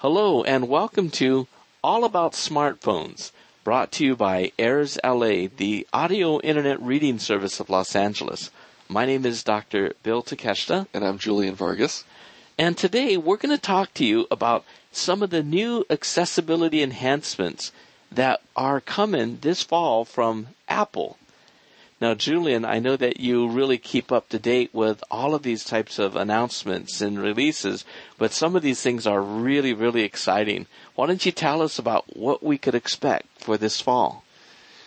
Hello 0.00 0.44
and 0.44 0.68
welcome 0.68 1.10
to 1.10 1.48
All 1.82 2.04
About 2.04 2.30
Smartphones, 2.30 3.32
brought 3.64 3.90
to 3.92 4.04
you 4.04 4.14
by 4.14 4.52
Airs 4.56 4.96
LA, 5.02 5.48
the 5.56 5.88
audio 5.92 6.40
internet 6.40 6.80
reading 6.80 7.18
service 7.18 7.58
of 7.58 7.68
Los 7.68 7.96
Angeles. 7.96 8.52
My 8.88 9.06
name 9.06 9.26
is 9.26 9.42
Dr. 9.42 9.94
Bill 10.04 10.22
Takeshita. 10.22 10.86
And 10.94 11.04
I'm 11.04 11.18
Julian 11.18 11.56
Vargas. 11.56 12.04
And 12.56 12.78
today 12.78 13.16
we're 13.16 13.38
going 13.38 13.56
to 13.56 13.60
talk 13.60 13.92
to 13.94 14.04
you 14.04 14.28
about 14.30 14.64
some 14.92 15.20
of 15.20 15.30
the 15.30 15.42
new 15.42 15.84
accessibility 15.90 16.80
enhancements 16.80 17.72
that 18.12 18.40
are 18.54 18.80
coming 18.80 19.38
this 19.40 19.64
fall 19.64 20.04
from 20.04 20.54
Apple. 20.68 21.18
Now, 22.00 22.14
Julian, 22.14 22.64
I 22.64 22.78
know 22.78 22.96
that 22.96 23.18
you 23.18 23.48
really 23.48 23.78
keep 23.78 24.12
up 24.12 24.28
to 24.28 24.38
date 24.38 24.72
with 24.72 25.02
all 25.10 25.34
of 25.34 25.42
these 25.42 25.64
types 25.64 25.98
of 25.98 26.14
announcements 26.14 27.00
and 27.00 27.20
releases, 27.20 27.84
but 28.18 28.32
some 28.32 28.54
of 28.54 28.62
these 28.62 28.80
things 28.80 29.04
are 29.04 29.20
really, 29.20 29.72
really 29.72 30.02
exciting. 30.02 30.66
Why 30.94 31.06
don't 31.06 31.26
you 31.26 31.32
tell 31.32 31.60
us 31.60 31.76
about 31.78 32.16
what 32.16 32.42
we 32.42 32.56
could 32.56 32.76
expect 32.76 33.26
for 33.38 33.56
this 33.56 33.80
fall? 33.80 34.22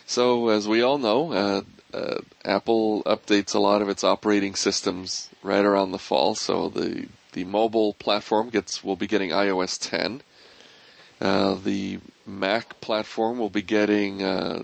So, 0.06 0.50
as 0.50 0.70
we 0.70 0.82
all 0.82 0.98
know, 0.98 1.34
uh, 1.34 1.62
uh, 1.94 2.22
Apple 2.46 3.04
updates 3.04 3.54
a 3.54 3.60
lot 3.60 3.82
of 3.82 3.90
its 3.90 4.04
operating 4.04 4.56
systems 4.56 5.30
right 5.44 5.66
around 5.66 5.92
the 5.92 6.00
fall. 6.00 6.36
So 6.36 6.70
the 6.70 7.08
the 7.34 7.44
mobile 7.46 7.94
platform 7.94 8.50
gets 8.50 8.84
will 8.84 8.96
be 8.96 9.08
getting 9.08 9.30
iOS 9.30 9.78
10. 9.80 10.22
Uh, 11.22 11.56
the 11.56 12.00
Mac 12.26 12.80
platform 12.82 13.38
will 13.38 13.50
be 13.50 13.62
getting 13.62 14.22
uh, 14.22 14.64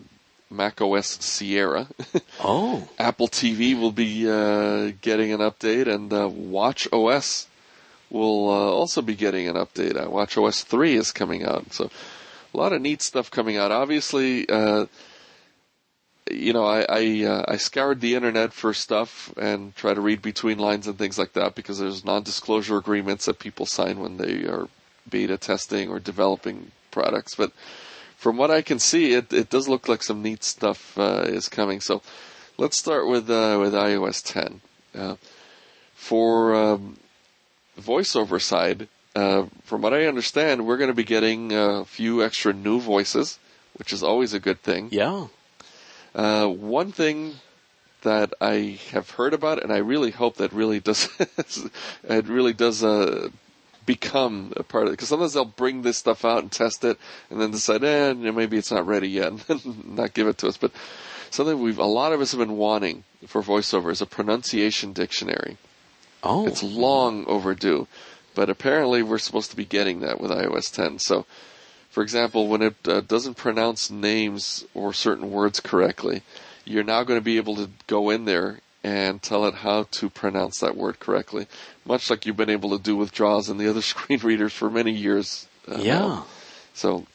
Mac 0.49 0.81
OS 0.81 1.07
Sierra. 1.23 1.87
oh. 2.39 2.87
Apple 2.97 3.27
TV 3.27 3.79
will 3.79 3.91
be 3.91 4.29
uh, 4.29 4.93
getting 5.01 5.31
an 5.31 5.39
update, 5.39 5.87
and 5.87 6.11
uh, 6.13 6.27
Watch 6.27 6.87
OS 6.91 7.47
will 8.09 8.49
uh, 8.49 8.71
also 8.71 9.01
be 9.01 9.15
getting 9.15 9.47
an 9.47 9.55
update. 9.55 10.01
Uh, 10.01 10.09
Watch 10.09 10.37
OS 10.37 10.63
3 10.63 10.95
is 10.95 11.11
coming 11.11 11.43
out, 11.43 11.73
so 11.73 11.89
a 12.53 12.57
lot 12.57 12.73
of 12.73 12.81
neat 12.81 13.01
stuff 13.01 13.29
coming 13.29 13.57
out. 13.57 13.71
Obviously, 13.71 14.47
uh, 14.47 14.85
you 16.31 16.53
know, 16.53 16.65
I 16.65 16.85
I, 16.87 17.23
uh, 17.25 17.45
I 17.47 17.57
scoured 17.57 18.01
the 18.01 18.15
internet 18.15 18.53
for 18.53 18.73
stuff 18.73 19.33
and 19.37 19.75
try 19.75 19.93
to 19.93 20.01
read 20.01 20.21
between 20.21 20.57
lines 20.57 20.87
and 20.87 20.97
things 20.97 21.17
like 21.17 21.33
that 21.33 21.55
because 21.55 21.79
there's 21.79 22.05
non-disclosure 22.05 22.77
agreements 22.77 23.25
that 23.25 23.39
people 23.39 23.65
sign 23.65 23.99
when 23.99 24.17
they 24.17 24.45
are 24.45 24.67
beta 25.09 25.37
testing 25.37 25.89
or 25.89 25.99
developing 25.99 26.71
products, 26.91 27.35
but 27.35 27.51
from 28.17 28.35
what 28.35 28.49
I 28.49 28.61
can 28.63 28.79
see, 28.79 29.13
it, 29.13 29.31
it 29.31 29.49
does 29.49 29.69
look 29.69 29.87
like 29.87 30.01
some 30.01 30.23
neat 30.23 30.43
stuff 30.43 30.97
uh, 30.97 31.23
is 31.27 31.47
coming. 31.47 31.79
So 31.79 32.01
let's 32.57 32.75
start 32.75 33.07
with 33.07 33.29
uh, 33.29 33.57
with 33.61 33.73
iOS 33.73 34.23
10. 34.25 34.61
Uh, 34.95 35.15
for 35.93 36.55
um, 36.55 36.97
voiceover 37.79 38.41
side, 38.41 38.87
uh, 39.15 39.45
from 39.63 39.83
what 39.83 39.93
I 39.93 40.05
understand, 40.05 40.65
we're 40.65 40.77
going 40.77 40.89
to 40.89 40.95
be 40.95 41.03
getting 41.03 41.53
a 41.53 41.85
few 41.85 42.23
extra 42.23 42.53
new 42.53 42.79
voices, 42.79 43.37
which 43.75 43.93
is 43.93 44.01
always 44.01 44.33
a 44.33 44.39
good 44.39 44.61
thing. 44.61 44.89
Yeah. 44.91 45.27
Uh, 46.15 46.47
one 46.47 46.91
thing 46.91 47.35
that 48.01 48.33
I 48.41 48.79
have 48.91 49.11
heard 49.11 49.33
about, 49.33 49.61
and 49.61 49.71
I 49.71 49.77
really 49.77 50.11
hope 50.11 50.37
that 50.37 50.51
really 50.53 50.79
does, 50.79 51.07
it 52.03 52.27
really 52.27 52.53
does 52.53 52.83
uh, 52.83 53.29
become 53.87 54.53
a 54.55 54.61
part 54.61 54.83
of 54.83 54.89
it. 54.89 54.97
Because 54.97 55.07
sometimes 55.07 55.33
they'll 55.33 55.45
bring 55.45 55.81
this 55.81 55.97
stuff 55.97 56.23
out 56.23 56.43
and 56.43 56.51
test 56.51 56.83
it, 56.83 56.99
and 57.31 57.41
then 57.41 57.49
decide, 57.49 57.83
eh, 57.83 58.13
maybe 58.13 58.57
it's 58.57 58.71
not 58.71 58.85
ready 58.85 59.09
yet, 59.09 59.33
and 59.49 59.95
not 59.95 60.13
give 60.13 60.27
it 60.27 60.37
to 60.39 60.47
us. 60.47 60.57
But 60.57 60.71
something 61.31 61.59
we've 61.59 61.79
a 61.79 61.85
lot 61.85 62.13
of 62.13 62.21
us 62.21 62.31
have 62.31 62.39
been 62.39 62.57
wanting 62.57 63.03
for 63.25 63.41
voiceover 63.41 63.91
is 63.91 64.01
a 64.01 64.05
pronunciation 64.05 64.93
dictionary. 64.93 65.57
Oh, 66.21 66.45
it's 66.45 66.61
long 66.61 67.25
overdue, 67.25 67.87
but 68.35 68.49
apparently 68.49 69.01
we're 69.01 69.17
supposed 69.17 69.49
to 69.51 69.57
be 69.57 69.65
getting 69.65 70.01
that 70.01 70.19
with 70.21 70.29
iOS 70.29 70.71
10. 70.73 70.99
So, 70.99 71.25
for 71.89 72.03
example, 72.03 72.47
when 72.47 72.61
it 72.61 72.75
uh, 72.87 73.01
doesn't 73.01 73.35
pronounce 73.35 73.89
names 73.89 74.65
or 74.73 74.93
certain 74.93 75.31
words 75.31 75.59
correctly, 75.59 76.23
you're 76.65 76.83
now 76.83 77.03
going 77.03 77.19
to 77.19 77.23
be 77.23 77.37
able 77.37 77.55
to 77.55 77.69
go 77.87 78.09
in 78.09 78.25
there 78.25 78.59
and 78.83 79.21
tell 79.21 79.45
it 79.45 79.55
how 79.55 79.83
to 79.91 80.09
pronounce 80.09 80.59
that 80.59 80.77
word 80.77 80.99
correctly, 80.99 81.47
much 81.85 82.09
like 82.09 82.25
you've 82.25 82.37
been 82.37 82.49
able 82.49 82.77
to 82.77 82.83
do 82.83 82.95
with 82.95 83.13
JAWS 83.13 83.49
and 83.49 83.59
the 83.59 83.69
other 83.69 83.81
screen 83.93 84.19
readers 84.19 84.53
for 84.53 84.69
many 84.69 84.91
years. 84.91 85.47
Uh, 85.67 85.77
yeah. 85.79 85.99
Now. 85.99 86.25
So 86.73 87.05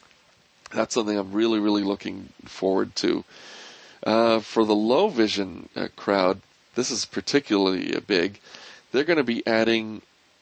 that's 0.71 0.93
something 0.93 1.17
I'm 1.17 1.31
really, 1.31 1.59
really 1.59 1.83
looking 1.83 2.29
forward 2.45 2.95
to. 2.97 3.23
Uh, 4.05 4.39
for 4.39 4.65
the 4.65 4.75
low 4.75 5.07
vision 5.07 5.69
uh, 5.75 5.87
crowd, 5.95 6.41
this 6.75 6.91
is 6.91 7.05
particularly 7.05 7.97
big. 8.05 8.39
They're 8.91 9.05
going 9.05 9.17
to 9.17 9.23
be 9.23 9.45
adding 9.47 10.01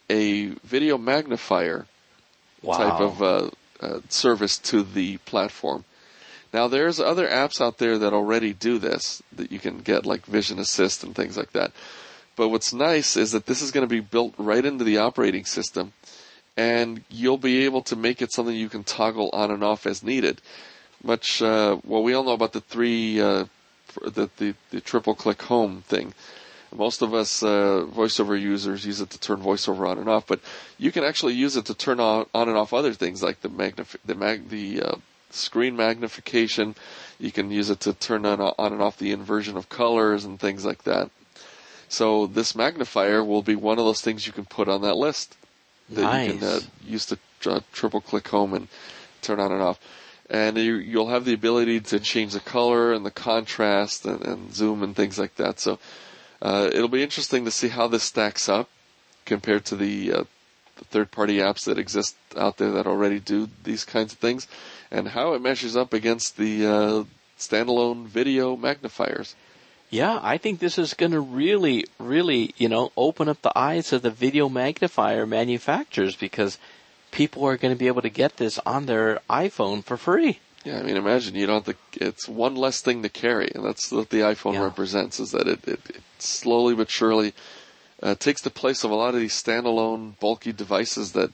a 0.09 0.47
video 0.63 0.97
magnifier 0.97 1.85
wow. 2.61 2.77
type 2.77 2.99
of 2.99 3.21
uh, 3.21 3.49
uh, 3.79 3.99
service 4.09 4.57
to 4.57 4.83
the 4.83 5.17
platform. 5.17 5.85
Now 6.53 6.67
there's 6.67 6.99
other 6.99 7.27
apps 7.27 7.61
out 7.61 7.77
there 7.77 7.97
that 7.97 8.13
already 8.13 8.53
do 8.53 8.77
this 8.77 9.21
that 9.33 9.51
you 9.51 9.59
can 9.59 9.79
get 9.79 10.05
like 10.05 10.25
Vision 10.25 10.59
Assist 10.59 11.03
and 11.03 11.15
things 11.15 11.37
like 11.37 11.53
that. 11.53 11.71
But 12.35 12.49
what's 12.49 12.73
nice 12.73 13.15
is 13.15 13.31
that 13.31 13.45
this 13.45 13.61
is 13.61 13.71
going 13.71 13.87
to 13.87 13.93
be 13.93 13.99
built 13.99 14.33
right 14.37 14.65
into 14.65 14.83
the 14.83 14.97
operating 14.97 15.45
system 15.45 15.93
and 16.57 17.03
you'll 17.09 17.37
be 17.37 17.65
able 17.65 17.81
to 17.83 17.95
make 17.95 18.21
it 18.21 18.31
something 18.31 18.55
you 18.55 18.69
can 18.69 18.83
toggle 18.83 19.29
on 19.33 19.51
and 19.51 19.63
off 19.63 19.85
as 19.85 20.03
needed. 20.03 20.41
Much, 21.03 21.41
uh, 21.41 21.77
well, 21.85 22.03
we 22.03 22.13
all 22.13 22.23
know 22.23 22.33
about 22.33 22.53
the 22.53 22.61
three, 22.61 23.19
uh, 23.19 23.45
the, 24.01 24.29
the, 24.37 24.53
the 24.69 24.81
triple 24.81 25.15
click 25.15 25.41
home 25.43 25.83
thing. 25.87 26.13
Most 26.73 27.01
of 27.01 27.13
us 27.13 27.43
uh, 27.43 27.85
voiceover 27.89 28.39
users 28.39 28.85
use 28.85 29.01
it 29.01 29.09
to 29.09 29.19
turn 29.19 29.41
voiceover 29.41 29.89
on 29.89 29.97
and 29.97 30.07
off, 30.07 30.25
but 30.27 30.39
you 30.77 30.91
can 30.91 31.03
actually 31.03 31.33
use 31.33 31.57
it 31.57 31.65
to 31.65 31.73
turn 31.73 31.99
on, 31.99 32.27
on 32.33 32.47
and 32.47 32.57
off 32.57 32.73
other 32.73 32.93
things 32.93 33.21
like 33.21 33.41
the 33.41 33.49
magnif- 33.49 33.97
the 34.05 34.15
mag- 34.15 34.49
the 34.49 34.81
uh, 34.81 34.95
screen 35.33 35.75
magnification. 35.75 36.75
You 37.19 37.31
can 37.31 37.51
use 37.51 37.69
it 37.69 37.79
to 37.81 37.93
turn 37.93 38.25
on, 38.25 38.39
on 38.39 38.73
and 38.73 38.81
off 38.81 38.97
the 38.97 39.11
inversion 39.11 39.57
of 39.57 39.69
colors 39.69 40.25
and 40.25 40.39
things 40.39 40.65
like 40.65 40.83
that. 40.83 41.09
So 41.89 42.25
this 42.25 42.55
magnifier 42.55 43.23
will 43.23 43.41
be 43.41 43.55
one 43.55 43.77
of 43.77 43.85
those 43.85 44.01
things 44.01 44.25
you 44.25 44.33
can 44.33 44.45
put 44.45 44.69
on 44.69 44.81
that 44.81 44.95
list 44.95 45.35
that 45.89 46.01
nice. 46.01 46.33
you 46.33 46.39
can 46.39 46.47
uh, 46.47 46.59
use 46.85 47.05
to 47.07 47.17
uh, 47.47 47.59
triple 47.73 48.01
click 48.01 48.27
home 48.27 48.53
and 48.53 48.67
turn 49.21 49.39
on 49.39 49.51
and 49.51 49.61
off. 49.61 49.79
And 50.29 50.57
you, 50.57 50.97
will 50.97 51.09
have 51.09 51.25
the 51.25 51.33
ability 51.33 51.81
to 51.81 51.99
change 51.99 52.33
the 52.33 52.39
color 52.39 52.93
and 52.93 53.05
the 53.05 53.11
contrast 53.11 54.05
and, 54.05 54.21
and 54.21 54.53
zoom 54.55 54.81
and 54.81 54.95
things 54.95 55.19
like 55.19 55.35
that. 55.35 55.59
So 55.59 55.79
uh, 56.41 56.69
it'll 56.73 56.87
be 56.87 57.03
interesting 57.03 57.43
to 57.45 57.51
see 57.51 57.67
how 57.67 57.87
this 57.87 58.03
stacks 58.03 58.47
up 58.47 58.69
compared 59.25 59.65
to 59.65 59.75
the, 59.75 60.25
the 60.81 60.85
third-party 60.85 61.37
apps 61.37 61.65
that 61.65 61.77
exist 61.77 62.15
out 62.35 62.57
there 62.57 62.71
that 62.71 62.87
already 62.87 63.19
do 63.19 63.47
these 63.63 63.85
kinds 63.85 64.13
of 64.13 64.19
things 64.19 64.47
and 64.89 65.09
how 65.09 65.33
it 65.33 65.41
measures 65.41 65.77
up 65.77 65.93
against 65.93 66.37
the 66.37 66.65
uh, 66.65 67.03
standalone 67.37 68.05
video 68.07 68.57
magnifiers. 68.57 69.35
Yeah, 69.91 70.19
I 70.23 70.37
think 70.37 70.59
this 70.59 70.77
is 70.77 70.93
going 70.93 71.11
to 71.11 71.19
really, 71.19 71.85
really, 71.99 72.55
you 72.57 72.69
know, 72.69 72.91
open 72.95 73.29
up 73.29 73.41
the 73.41 73.57
eyes 73.57 73.93
of 73.93 74.01
the 74.01 74.09
video 74.09 74.49
magnifier 74.49 75.25
manufacturers 75.25 76.15
because 76.15 76.57
people 77.11 77.45
are 77.45 77.57
going 77.57 77.73
to 77.73 77.79
be 77.79 77.87
able 77.87 78.01
to 78.01 78.09
get 78.09 78.37
this 78.37 78.57
on 78.65 78.85
their 78.85 79.19
iPhone 79.29 79.83
for 79.83 79.97
free. 79.97 80.39
Yeah, 80.63 80.79
I 80.79 80.83
mean, 80.83 80.95
imagine 80.95 81.35
you 81.35 81.45
don't 81.45 81.65
have 81.65 81.75
to, 81.75 82.05
it's 82.05 82.27
one 82.27 82.55
less 82.55 82.81
thing 82.81 83.03
to 83.03 83.09
carry, 83.09 83.51
and 83.53 83.65
that's 83.65 83.91
what 83.91 84.09
the 84.11 84.19
iPhone 84.19 84.53
yeah. 84.53 84.63
represents, 84.63 85.19
is 85.19 85.31
that 85.31 85.47
it, 85.47 85.67
it, 85.67 85.79
it 85.89 86.01
slowly 86.19 86.73
but 86.75 86.89
surely 86.89 87.33
uh, 88.01 88.15
takes 88.15 88.41
the 88.41 88.49
place 88.49 88.83
of 88.83 88.91
a 88.91 88.95
lot 88.95 89.13
of 89.13 89.19
these 89.19 89.41
standalone 89.41 90.17
bulky 90.19 90.51
devices 90.51 91.11
that 91.13 91.31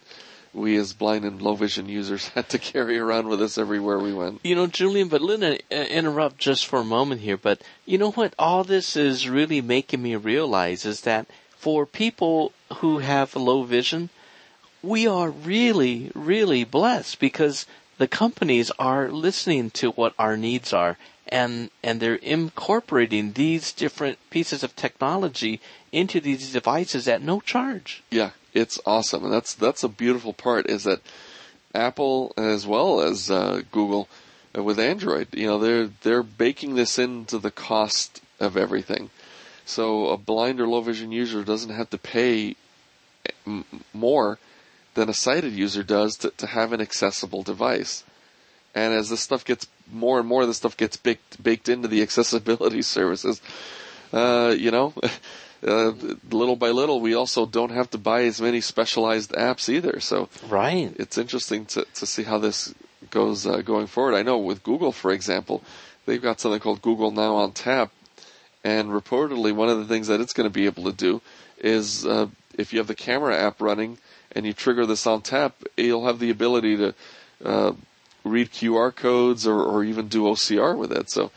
we 0.54 0.76
as 0.76 0.94
blind 0.94 1.24
and 1.24 1.42
low 1.42 1.56
vision 1.56 1.88
users 1.88 2.28
had 2.36 2.50
to 2.50 2.58
carry 2.58 2.98
around 2.98 3.28
with 3.28 3.42
us 3.42 3.58
everywhere 3.58 4.00
we 4.00 4.14
went. 4.14 4.42
You 4.44 4.56
know, 4.56 4.68
Julian, 4.68 5.08
but 5.08 5.22
let 5.22 5.40
me 5.40 5.60
uh, 5.72 5.76
interrupt 5.76 6.38
just 6.38 6.66
for 6.66 6.80
a 6.80 6.86
moment 6.86 7.22
here. 7.22 7.38
But 7.38 7.62
you 7.86 7.98
know 7.98 8.12
what? 8.12 8.34
All 8.40 8.64
this 8.64 8.96
is 8.96 9.30
really 9.30 9.62
making 9.62 10.02
me 10.02 10.16
realize 10.16 10.86
is 10.86 11.02
that 11.02 11.28
for 11.58 11.86
people 11.86 12.52
who 12.78 13.00
have 13.00 13.36
low 13.36 13.64
vision, 13.64 14.10
we 14.82 15.08
are 15.08 15.30
really, 15.30 16.12
really 16.14 16.64
blessed 16.64 17.20
because 17.20 17.66
the 17.98 18.08
companies 18.08 18.72
are 18.78 19.10
listening 19.10 19.72
to 19.72 19.92
what 19.92 20.14
our 20.20 20.38
needs 20.38 20.72
are 20.72 20.98
and 21.30 21.70
and 21.84 22.00
they're 22.00 22.16
incorporating 22.16 23.34
these 23.34 23.74
different 23.74 24.18
pieces 24.30 24.64
of 24.64 24.76
technology 24.76 25.60
into 25.92 26.20
these 26.20 26.52
devices 26.52 27.08
at 27.08 27.22
no 27.22 27.40
charge. 27.40 28.04
Yeah, 28.12 28.32
it's 28.54 28.80
awesome, 28.86 29.24
and 29.24 29.34
that's 29.34 29.54
that's 29.54 29.84
a 29.84 29.90
beautiful 29.90 30.34
part 30.34 30.70
is 30.70 30.84
that 30.84 31.02
Apple 31.74 32.34
as 32.38 32.66
well 32.66 33.02
as 33.02 33.30
uh, 33.30 33.62
Google 33.72 34.08
uh, 34.58 34.64
with 34.64 34.80
Android, 34.80 35.28
you 35.34 35.48
know, 35.48 35.60
they're 35.60 35.90
they're 36.02 36.24
baking 36.24 36.76
this 36.76 36.98
into 36.98 37.38
the 37.38 37.52
cost 37.52 38.22
of 38.40 38.58
everything. 38.58 39.10
So 39.66 40.08
a 40.08 40.18
blind 40.18 40.62
or 40.62 40.68
low 40.68 40.82
vision 40.82 41.12
user 41.12 41.44
doesn't 41.44 41.76
have 41.76 41.90
to 41.90 41.98
pay 41.98 42.56
m- 43.46 43.66
more 43.94 44.40
than 44.94 45.10
a 45.10 45.14
sighted 45.14 45.54
user 45.54 45.84
does 45.84 46.16
to, 46.18 46.32
to 46.32 46.48
have 46.48 46.72
an 46.74 46.82
accessible 46.82 47.44
device. 47.44 48.04
And 48.74 48.94
as 48.94 49.10
this 49.10 49.22
stuff 49.22 49.44
gets 49.44 49.68
more 49.92 50.20
and 50.20 50.28
more, 50.28 50.46
this 50.46 50.58
stuff 50.58 50.78
gets 50.78 50.98
baked 50.98 51.42
baked 51.44 51.70
into 51.70 51.88
the 51.88 52.02
accessibility 52.08 52.82
services. 52.82 53.42
Uh, 54.14 54.56
you 54.58 54.72
know, 54.72 54.94
uh, 55.66 55.92
little 56.30 56.56
by 56.56 56.70
little, 56.70 57.00
we 57.02 57.14
also 57.14 57.46
don't 57.46 57.72
have 57.72 57.90
to 57.92 57.98
buy 57.98 58.24
as 58.24 58.42
many 58.42 58.62
specialized 58.62 59.32
apps 59.32 59.70
either. 59.70 60.00
So 60.00 60.30
Right. 60.48 60.94
it's 60.98 61.18
interesting 61.18 61.66
to, 61.68 61.86
to 61.96 62.06
see 62.06 62.24
how 62.24 62.38
this 62.38 62.74
goes 63.10 63.46
uh, 63.48 63.62
going 63.62 63.88
forward. 63.88 64.16
I 64.16 64.24
know 64.24 64.38
with 64.38 64.64
Google, 64.64 64.92
for 64.92 65.12
example, 65.12 65.64
they've 66.06 66.22
got 66.22 66.40
something 66.40 66.60
called 66.60 66.82
Google 66.82 67.12
Now 67.12 67.36
on 67.36 67.52
Tap, 67.52 67.92
and 68.64 68.90
reportedly 68.90 69.54
one 69.54 69.70
of 69.70 69.78
the 69.80 69.86
things 69.86 70.08
that 70.08 70.20
it's 70.22 70.34
going 70.34 70.50
to 70.50 70.54
be 70.54 70.66
able 70.66 70.84
to 70.86 70.92
do 70.92 71.22
is 71.60 72.06
uh, 72.06 72.28
if 72.58 72.74
you 72.74 72.80
have 72.80 72.88
the 72.88 72.96
camera 72.96 73.36
app 73.36 73.62
running 73.62 73.98
and 74.34 74.46
you 74.46 74.54
trigger 74.54 74.86
this 74.86 75.08
on 75.08 75.22
tap, 75.22 75.56
you'll 75.78 76.06
have 76.06 76.20
the 76.20 76.30
ability 76.30 76.78
to 76.78 76.94
uh, 77.46 77.72
read 78.24 78.52
QR 78.52 78.94
codes 78.94 79.48
or, 79.48 79.60
or 79.62 79.84
even 79.84 80.08
do 80.08 80.24
OCR 80.24 80.78
with 80.78 80.92
it. 80.92 81.10
So 81.10 81.32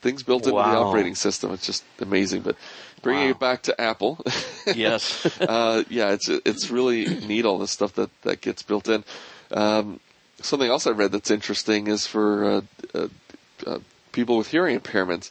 things 0.00 0.22
built 0.22 0.42
into 0.44 0.56
the 0.56 0.58
operating 0.78 1.14
system. 1.14 1.52
It's 1.52 1.66
just 1.66 1.84
amazing. 2.00 2.42
But 2.42 2.56
bringing 3.02 3.24
Wow. 3.24 3.30
it 3.30 3.38
back 3.38 3.62
to 3.62 3.80
Apple, 3.80 4.18
yes. 4.74 5.24
uh, 5.40 5.84
yeah, 5.88 6.10
it's 6.12 6.28
it's 6.28 6.70
really 6.70 7.06
neat 7.26 7.44
all 7.44 7.58
the 7.58 7.68
stuff 7.68 7.94
that 7.94 8.10
that 8.22 8.40
gets 8.40 8.62
built 8.62 8.88
in. 8.88 9.04
Um, 9.50 10.00
something 10.40 10.68
else 10.70 10.86
I 10.86 10.90
read 10.90 11.12
that's 11.12 11.30
interesting 11.30 11.86
is 11.86 12.06
for 12.06 12.44
uh, 12.44 12.60
uh, 12.94 13.08
uh, 13.66 13.78
people 14.12 14.36
with 14.36 14.48
hearing 14.48 14.78
impairments. 14.78 15.30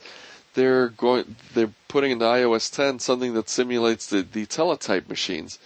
They're 0.54 0.90
going. 0.90 1.36
They're 1.54 1.74
putting 1.88 2.12
into 2.12 2.26
iOS 2.26 2.74
10 2.74 3.00
something 3.00 3.34
that 3.34 3.50
simulates 3.50 4.08
the, 4.08 4.22
the 4.22 4.46
teletype 4.46 5.08
machines. 5.10 5.58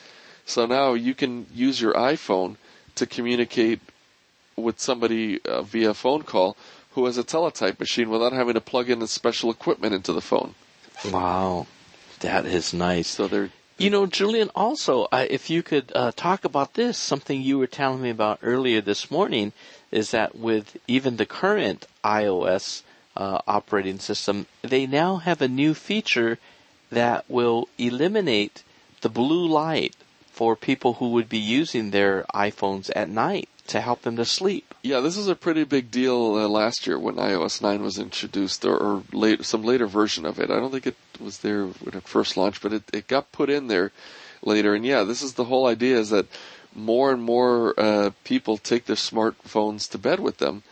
So 0.45 0.65
now 0.65 0.93
you 0.93 1.13
can 1.15 1.45
use 1.53 1.81
your 1.81 1.93
iPhone 1.93 2.57
to 2.95 3.05
communicate 3.05 3.79
with 4.55 4.79
somebody 4.79 5.39
uh, 5.45 5.61
via 5.63 5.93
phone 5.93 6.23
call 6.23 6.55
who 6.93 7.05
has 7.05 7.17
a 7.17 7.23
teletype 7.23 7.79
machine 7.79 8.09
without 8.09 8.33
having 8.33 8.53
to 8.53 8.61
plug 8.61 8.89
in 8.89 8.99
the 8.99 9.07
special 9.07 9.49
equipment 9.49 9.93
into 9.93 10.13
the 10.13 10.21
phone. 10.21 10.55
wow. 11.11 11.65
That 12.19 12.45
is 12.45 12.73
nice. 12.73 13.07
So 13.07 13.27
they're 13.27 13.49
You 13.77 13.89
know, 13.89 14.05
Julian, 14.05 14.49
also, 14.55 15.07
uh, 15.11 15.25
if 15.29 15.49
you 15.49 15.61
could 15.61 15.91
uh, 15.93 16.13
talk 16.15 16.45
about 16.45 16.75
this, 16.75 16.97
something 16.97 17.41
you 17.41 17.59
were 17.59 17.67
telling 17.67 18.01
me 18.01 18.09
about 18.09 18.39
earlier 18.41 18.79
this 18.79 19.11
morning 19.11 19.51
is 19.91 20.11
that 20.11 20.35
with 20.35 20.77
even 20.87 21.17
the 21.17 21.25
current 21.25 21.85
iOS 22.03 22.83
uh, 23.17 23.39
operating 23.45 23.99
system, 23.99 24.45
they 24.61 24.85
now 24.87 25.17
have 25.17 25.41
a 25.41 25.47
new 25.47 25.73
feature 25.73 26.39
that 26.91 27.25
will 27.27 27.67
eliminate 27.77 28.63
the 29.01 29.09
blue 29.09 29.45
light 29.45 29.95
for 30.31 30.55
people 30.55 30.93
who 30.93 31.09
would 31.09 31.27
be 31.27 31.39
using 31.39 31.91
their 31.91 32.23
iPhones 32.33 32.89
at 32.95 33.09
night 33.09 33.49
to 33.67 33.81
help 33.81 34.01
them 34.01 34.15
to 34.17 34.25
sleep. 34.25 34.73
Yeah, 34.81 34.99
this 34.99 35.15
was 35.15 35.27
a 35.27 35.35
pretty 35.35 35.63
big 35.63 35.89
deal 35.89 36.35
uh, 36.35 36.47
last 36.47 36.85
year 36.85 36.99
when 36.99 37.15
iOS 37.15 37.61
9 37.61 37.81
was 37.81 37.97
introduced, 37.97 38.65
or, 38.65 38.77
or 38.77 39.03
late, 39.11 39.45
some 39.45 39.63
later 39.63 39.87
version 39.87 40.25
of 40.25 40.39
it. 40.39 40.51
I 40.51 40.59
don't 40.59 40.71
think 40.71 40.87
it 40.87 40.97
was 41.19 41.39
there 41.39 41.65
when 41.65 41.95
it 41.95 42.07
first 42.07 42.35
launched, 42.35 42.61
but 42.61 42.73
it, 42.73 42.83
it 42.91 43.07
got 43.07 43.31
put 43.31 43.49
in 43.49 43.67
there 43.67 43.91
later. 44.41 44.75
And 44.75 44.85
yeah, 44.85 45.03
this 45.03 45.21
is 45.21 45.33
the 45.33 45.45
whole 45.45 45.65
idea 45.65 45.97
is 45.97 46.09
that 46.09 46.27
more 46.75 47.11
and 47.11 47.23
more 47.23 47.79
uh, 47.79 48.11
people 48.23 48.57
take 48.57 48.85
their 48.85 48.95
smartphones 48.95 49.89
to 49.91 49.97
bed 49.97 50.19
with 50.19 50.37
them, 50.37 50.63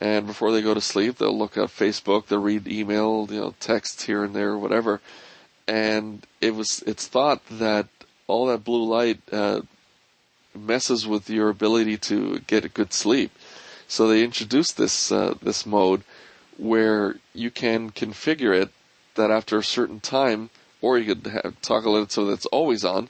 and 0.00 0.26
before 0.26 0.50
they 0.50 0.62
go 0.62 0.74
to 0.74 0.80
sleep, 0.80 1.18
they'll 1.18 1.36
look 1.36 1.56
at 1.56 1.68
Facebook, 1.68 2.26
they'll 2.26 2.40
read 2.40 2.66
email, 2.66 3.28
you 3.30 3.40
know, 3.40 3.54
texts 3.60 4.04
here 4.04 4.24
and 4.24 4.34
there, 4.34 4.56
whatever. 4.56 5.00
And 5.68 6.26
it 6.40 6.54
was 6.54 6.82
it's 6.86 7.06
thought 7.06 7.42
that 7.50 7.86
all 8.26 8.46
that 8.46 8.64
blue 8.64 8.84
light 8.84 9.20
uh, 9.30 9.60
messes 10.54 11.06
with 11.06 11.30
your 11.30 11.48
ability 11.48 11.96
to 11.98 12.40
get 12.40 12.64
a 12.64 12.68
good 12.68 12.92
sleep. 12.92 13.30
So 13.88 14.06
they 14.06 14.22
introduced 14.22 14.76
this 14.76 15.10
uh, 15.10 15.34
this 15.42 15.66
mode 15.66 16.02
where 16.56 17.16
you 17.34 17.50
can 17.50 17.90
configure 17.90 18.54
it 18.54 18.70
that 19.14 19.30
after 19.30 19.58
a 19.58 19.64
certain 19.64 20.00
time, 20.00 20.50
or 20.80 20.98
you 20.98 21.14
could 21.14 21.26
have, 21.32 21.60
toggle 21.62 21.96
it 21.96 22.12
so 22.12 22.26
that 22.26 22.32
it's 22.32 22.46
always 22.46 22.84
on. 22.84 23.08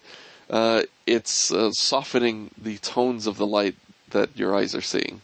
Uh, 0.48 0.82
it's 1.06 1.52
uh, 1.52 1.70
softening 1.72 2.50
the 2.56 2.78
tones 2.78 3.26
of 3.26 3.36
the 3.36 3.46
light 3.46 3.76
that 4.10 4.36
your 4.36 4.56
eyes 4.56 4.74
are 4.74 4.80
seeing. 4.80 5.20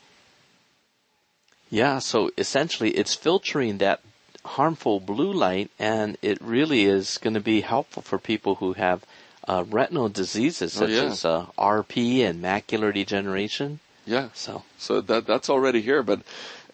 Yeah, 1.71 1.99
so 1.99 2.31
essentially 2.39 2.91
it's 2.91 3.15
filtering 3.15 3.79
that 3.79 4.01
harmful 4.45 5.01
blue 5.01 5.33
light 5.33 5.71
and 5.79 6.17
it 6.23 6.41
really 6.41 6.85
is 6.85 7.19
going 7.19 7.35
to 7.35 7.41
be 7.41 7.61
helpful 7.63 8.03
for 8.03 8.19
people 8.19 8.57
who 8.57 8.75
have 8.75 9.05
uh, 9.49 9.65
retinal 9.69 10.09
diseases 10.09 10.77
Oh, 10.77 10.81
such 10.81 10.91
yeah. 10.91 11.05
as 11.05 11.25
uh, 11.25 11.47
RP 11.59 12.21
and 12.21 12.43
macular 12.43 12.93
degeneration. 12.93 13.81
Yeah. 14.05 14.29
So, 14.35 14.63
So 14.79 15.01
that 15.01 15.27
that's 15.27 15.51
already 15.51 15.81
here, 15.83 16.03
but 16.03 16.21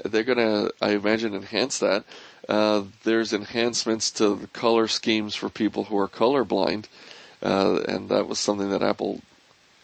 they're 0.05 0.25
gonna, 0.25 0.71
I 0.81 0.91
imagine, 0.91 1.35
enhance 1.35 1.79
that. 1.79 2.05
Uh, 2.49 2.85
there's 3.05 3.33
enhancements 3.33 4.11
to 4.11 4.35
the 4.35 4.47
color 4.49 4.89
schemes 4.89 5.35
for 5.35 5.49
people 5.49 5.85
who 5.85 5.97
are 5.99 6.09
colorblind, 6.09 6.87
uh, 7.43 7.81
and 7.89 8.09
that 8.09 8.27
was 8.29 8.39
something 8.39 8.71
that 8.71 8.83
Apple 8.83 9.21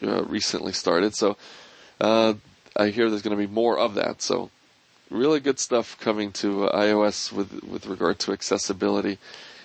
uh, 0.03 0.23
recently 0.23 0.73
started. 0.73 1.15
So 1.15 1.37
uh, 2.01 2.33
I 2.75 2.87
hear 2.89 3.09
there's 3.09 3.21
going 3.21 3.37
to 3.37 3.47
be 3.47 3.51
more 3.51 3.79
of 3.79 3.95
that. 3.95 4.21
So 4.21 4.49
really 5.09 5.39
good 5.39 5.57
stuff 5.59 5.97
coming 5.99 6.31
to 6.33 6.69
iOS 6.73 7.31
with 7.31 7.63
with 7.63 7.87
regard 7.87 8.19
to 8.19 8.31
accessibility, 8.33 9.17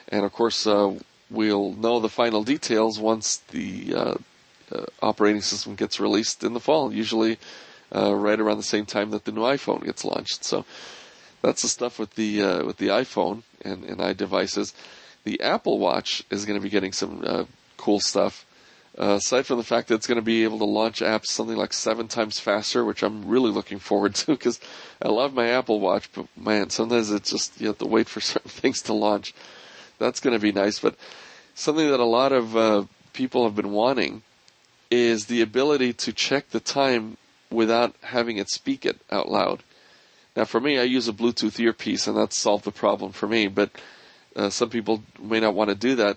and 0.09 0.25
of 0.25 0.33
course 0.33 0.67
uh, 0.67 0.95
we'll 1.31 1.73
know 1.73 2.01
the 2.01 2.09
final 2.09 2.45
details 2.45 2.99
once 2.99 3.39
the 3.51 3.95
uh, 3.95 4.15
uh, 4.73 4.85
operating 5.03 5.43
system 5.43 5.75
gets 5.75 6.01
released 6.01 6.45
in 6.45 6.55
the 6.55 6.61
fall. 6.61 6.93
Usually 6.93 7.39
uh, 7.95 8.15
right 8.15 8.41
around 8.41 8.57
the 8.57 8.63
same 8.63 8.87
time 8.87 9.11
that 9.11 9.25
the 9.25 9.33
new 9.33 9.43
iPhone 9.43 9.85
gets 9.85 10.05
launched. 10.05 10.45
So 10.45 10.65
that's 11.43 11.63
the 11.63 11.69
stuff 11.69 11.99
with 11.99 12.15
the 12.15 12.43
uh, 12.43 12.65
with 12.65 12.79
the 12.79 12.89
iPhone 12.89 13.43
and, 13.63 13.85
and 13.85 13.99
iDevices. 13.99 14.75
The 15.25 15.41
Apple 15.41 15.79
Watch 15.79 16.25
is 16.31 16.45
going 16.45 16.59
to 16.59 16.63
be 16.63 16.71
getting 16.71 16.93
some 16.93 17.23
uh, 17.27 17.45
cool 17.77 18.01
stuff. 18.01 18.47
Uh, 18.97 19.17
aside 19.17 19.45
from 19.45 19.59
the 19.59 19.65
fact 19.65 19.89
that 19.89 19.97
it's 19.97 20.07
going 20.07 20.17
to 20.17 20.23
be 20.23 20.45
able 20.45 20.59
to 20.59 20.65
launch 20.65 21.01
apps 21.01 21.27
something 21.27 21.57
like 21.57 21.73
seven 21.73 22.07
times 22.07 22.39
faster, 22.39 22.85
which 22.85 23.03
I'm 23.03 23.27
really 23.27 23.51
looking 23.51 23.81
forward 23.81 24.15
to 24.17 24.27
because 24.27 24.61
I 25.03 25.09
love 25.09 25.35
my 25.35 25.49
Apple 25.49 25.81
Watch, 25.81 26.11
but 26.13 26.27
man, 26.37 26.71
sometimes 26.71 27.11
it's 27.11 27.31
just 27.31 27.61
you 27.61 27.69
have 27.69 27.79
to 27.79 27.87
wait 27.87 28.09
for 28.09 28.21
certain 28.33 28.51
things 28.51 28.83
to 28.83 28.93
launch. 28.93 29.35
That's 29.99 30.21
going 30.21 30.35
to 30.35 30.41
be 30.41 30.53
nice, 30.53 30.79
but 30.79 30.97
something 31.55 31.89
that 31.91 32.01
a 32.01 32.05
lot 32.05 32.33
of 32.33 32.57
uh, 32.57 32.85
people 33.13 33.45
have 33.45 33.55
been 33.55 33.73
wanting 33.73 34.23
is 34.91 35.27
the 35.27 35.41
ability 35.41 35.93
to 35.93 36.13
check 36.13 36.51
the 36.51 36.61
time 36.61 37.17
without 37.51 37.95
having 38.03 38.37
it 38.37 38.51
speak 38.51 38.85
it 38.85 39.01
out 39.11 39.31
loud. 39.31 39.63
Now, 40.37 40.45
for 40.45 40.61
me, 40.61 40.79
I 40.79 40.83
use 40.83 41.07
a 41.07 41.13
Bluetooth 41.13 41.61
earpiece, 41.61 42.07
and 42.07 42.17
that's 42.17 42.39
solved 42.39 42.65
the 42.65 42.73
problem 42.73 43.13
for 43.13 43.29
me. 43.29 43.47
But 43.47 43.71
uh, 44.35 44.51
some 44.51 44.69
people 44.69 45.03
may 45.21 45.39
not 45.41 45.55
want 45.55 45.71
to 45.71 45.77
do 45.77 45.95
that. 45.97 46.17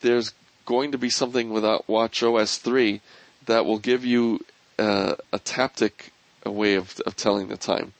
There's 0.00 0.34
going 0.66 0.92
to 0.92 0.98
be 0.98 1.10
something 1.10 1.50
without 1.50 1.88
Watch 1.88 2.22
OS 2.22 2.58
3 2.58 3.00
that 3.46 3.64
will 3.64 3.78
give 3.78 4.04
you 4.04 4.44
uh, 4.78 5.14
a 5.32 5.38
taptic 5.38 6.10
a 6.44 6.50
way 6.50 6.74
of, 6.74 6.98
of 7.06 7.14
telling 7.14 7.48
the 7.48 7.56
time. 7.56 7.92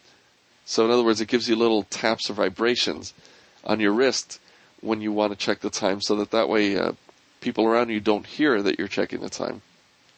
So, 0.64 0.84
in 0.84 0.91
other 0.91 1.05
words, 1.05 1.20
it 1.20 1.29
gives 1.29 1.48
you 1.48 1.55
little 1.55 1.84
taps 1.84 2.29
or 2.29 2.34
vibrations 2.34 3.14
on 3.64 3.79
your 3.79 3.93
wrist 3.93 4.41
when 4.82 5.01
you 5.01 5.12
want 5.12 5.32
to 5.32 5.39
check 5.39 5.60
the 5.60 5.70
time, 5.70 6.01
so 6.03 6.17
that 6.17 6.31
that 6.32 6.48
way 6.48 6.77
uh, 6.77 6.93
people 7.41 7.65
around 7.67 7.89
you 7.89 8.01
don't 8.01 8.27
hear 8.27 8.62
that 8.62 8.79
you're 8.79 8.89
checking 8.89 9.20
the 9.20 9.31
time. 9.31 9.62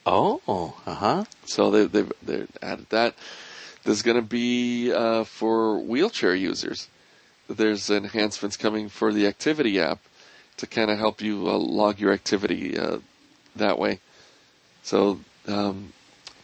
oh, 0.05 0.75
uh 0.85 0.93
huh. 0.93 1.25
So 1.45 1.71
they 1.71 1.85
they've 1.87 2.11
they 2.21 2.45
added 2.61 2.87
that. 2.89 3.15
There's 3.83 4.01
going 4.01 4.17
to 4.17 4.23
be 4.27 4.91
uh, 4.91 5.23
for 5.23 5.79
wheelchair 5.79 6.35
users. 6.35 6.89
There's 7.47 7.89
enhancements 7.91 8.57
coming 8.57 8.89
for 8.89 9.13
the 9.13 9.27
activity 9.27 9.79
app 9.79 9.99
to 10.57 10.65
kind 10.67 10.89
of 10.89 10.97
help 10.97 11.21
you 11.21 11.47
uh, 11.47 11.53
log 11.57 11.99
your 11.99 12.11
activity 12.11 12.77
uh, 12.77 12.97
that 13.55 13.77
way. 13.77 13.99
So 14.81 15.19
um, 15.47 15.93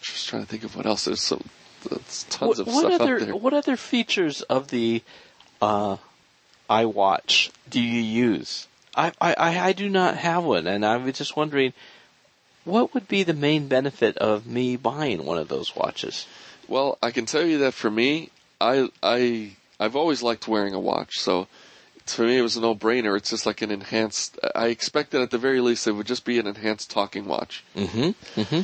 just 0.02 0.28
trying 0.30 0.44
to 0.44 0.48
think 0.48 0.64
of 0.64 0.76
what 0.76 0.86
else. 0.86 1.06
There's 1.06 1.22
some 1.22 1.44
there's 1.90 2.24
tons 2.30 2.58
What, 2.58 2.60
of 2.60 2.68
what 2.68 2.86
stuff 2.86 3.02
other 3.02 3.20
there. 3.20 3.36
what 3.36 3.54
other 3.54 3.76
features 3.76 4.44
of 4.44 4.68
the 4.70 5.02
uh, 5.62 5.98
iWatch 6.72 7.52
do 7.70 7.82
you 7.82 8.02
use? 8.02 8.68
I, 8.96 9.12
I, 9.22 9.36
I 9.38 9.74
do 9.74 9.90
not 9.90 10.18
have 10.18 10.44
one, 10.44 10.68
and 10.68 10.86
I 10.86 10.98
was 10.98 11.18
just 11.18 11.38
wondering 11.38 11.74
what 12.66 12.94
would 12.94 13.08
be 13.08 13.24
the 13.24 13.34
main 13.34 13.68
benefit 13.68 14.18
of 14.18 14.46
me 14.46 14.76
buying 14.76 15.26
one 15.26 15.38
of 15.38 15.48
those 15.48 15.76
watches. 15.76 16.26
Well, 16.68 16.98
I 17.02 17.12
can 17.12 17.26
tell 17.26 17.46
you 17.46 17.60
that 17.60 17.74
for 17.74 17.90
me, 17.90 18.30
I 18.60 18.90
I 19.02 19.52
I've 19.80 19.96
always 19.96 20.22
liked 20.22 20.48
wearing 20.48 20.74
a 20.74 20.80
watch. 20.80 21.20
So 21.20 21.48
for 22.06 22.24
me, 22.24 22.38
it 22.38 22.42
was 22.42 22.58
a 22.58 22.62
no-brainer. 22.62 23.18
It's 23.18 23.30
just 23.30 23.46
like 23.46 23.62
an 23.62 23.72
enhanced. 23.72 24.38
I 24.56 24.68
expected 24.68 25.22
at 25.22 25.32
the 25.32 25.38
very 25.38 25.62
least 25.62 25.88
it 25.88 25.94
would 25.94 26.08
just 26.08 26.26
be 26.26 26.40
an 26.40 26.48
enhanced 26.48 26.92
talking 26.92 27.26
watch. 27.26 27.64
Mm-hmm. 27.76 28.40
Mm-hmm. 28.40 28.62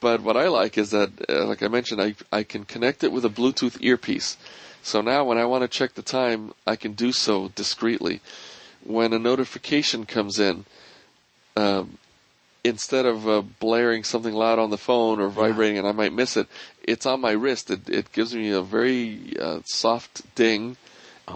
But 0.00 0.22
what 0.22 0.36
I 0.36 0.48
like 0.48 0.78
is 0.78 0.90
that, 0.90 1.10
uh, 1.28 1.46
like 1.46 1.62
I 1.62 1.68
mentioned, 1.68 2.00
I 2.00 2.14
I 2.32 2.42
can 2.44 2.64
connect 2.64 3.04
it 3.04 3.12
with 3.12 3.24
a 3.24 3.28
Bluetooth 3.30 3.78
earpiece. 3.80 4.36
So 4.82 5.00
now 5.00 5.24
when 5.24 5.38
I 5.38 5.44
want 5.44 5.62
to 5.62 5.68
check 5.68 5.94
the 5.94 6.02
time, 6.02 6.52
I 6.66 6.76
can 6.76 6.92
do 6.92 7.12
so 7.12 7.48
discreetly. 7.48 8.20
When 8.84 9.12
a 9.12 9.18
notification 9.18 10.06
comes 10.06 10.38
in, 10.38 10.64
um, 11.56 11.98
instead 12.64 13.06
of 13.06 13.28
uh, 13.28 13.42
blaring 13.42 14.04
something 14.04 14.34
loud 14.34 14.58
on 14.58 14.70
the 14.70 14.78
phone 14.78 15.20
or 15.20 15.28
vibrating 15.28 15.78
and 15.78 15.86
I 15.86 15.92
might 15.92 16.12
miss 16.12 16.36
it, 16.36 16.46
it's 16.82 17.06
on 17.06 17.20
my 17.20 17.32
wrist. 17.32 17.70
It, 17.70 17.88
it 17.88 18.12
gives 18.12 18.34
me 18.34 18.50
a 18.50 18.62
very 18.62 19.34
uh, 19.38 19.60
soft 19.64 20.34
ding 20.34 20.76